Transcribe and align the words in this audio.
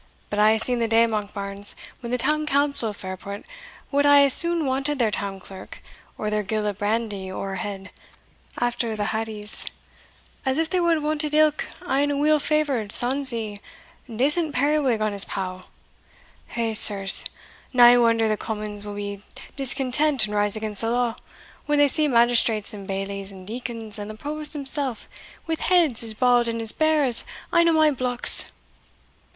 But 0.31 0.39
I 0.39 0.53
hae 0.53 0.57
seen 0.57 0.79
the 0.79 0.87
day, 0.87 1.05
Monkbarns, 1.05 1.75
when 1.99 2.11
the 2.11 2.17
town 2.17 2.47
council 2.47 2.89
of 2.89 2.97
Fairport 2.97 3.45
wad 3.91 4.05
hae 4.05 4.25
as 4.25 4.33
soon 4.33 4.65
wanted 4.65 4.97
their 4.97 5.11
town 5.11 5.39
clerk, 5.39 5.79
or 6.17 6.31
their 6.31 6.41
gill 6.41 6.65
of 6.65 6.79
brandy 6.79 7.31
ower 7.31 7.53
head 7.57 7.91
after 8.57 8.95
the 8.95 9.09
haddies, 9.13 9.67
as 10.43 10.57
they 10.69 10.79
wad 10.79 10.93
hae 10.93 11.03
wanted 11.03 11.35
ilk 11.35 11.67
ane 11.87 12.09
a 12.09 12.17
weel 12.17 12.39
favoured, 12.39 12.89
sonsy, 12.91 13.59
decent 14.09 14.55
periwig 14.55 15.01
on 15.01 15.13
his 15.13 15.23
pow. 15.25 15.65
Hegh, 16.47 16.73
sirs! 16.73 17.23
nae 17.71 17.95
wonder 17.95 18.27
the 18.27 18.37
commons 18.37 18.83
will 18.83 18.95
be 18.95 19.21
discontent 19.55 20.25
and 20.25 20.33
rise 20.35 20.55
against 20.55 20.81
the 20.81 20.89
law, 20.89 21.15
when 21.67 21.77
they 21.77 21.87
see 21.87 22.07
magistrates 22.07 22.73
and 22.73 22.87
bailies, 22.87 23.31
and 23.31 23.45
deacons, 23.45 23.99
and 23.99 24.09
the 24.09 24.15
provost 24.15 24.53
himsell, 24.55 24.97
wi' 25.47 25.57
heads 25.61 26.01
as 26.01 26.15
bald 26.15 26.47
and 26.47 26.59
as 26.59 26.71
bare 26.71 27.03
as 27.03 27.23
ane 27.53 27.69
o' 27.69 27.73
my 27.73 27.91
blocks!" 27.91 28.45